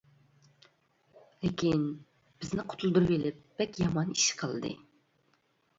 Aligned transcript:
لېكىن 1.43 1.83
بىزنى 2.41 2.67
قۇتۇلدۇرۇۋېلىپ 2.73 3.45
بەك 3.61 3.79
يامان 3.85 4.15
ئىش 4.19 4.29
قىلدى. 4.43 4.79